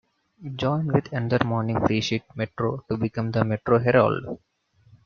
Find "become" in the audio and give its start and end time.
2.97-3.29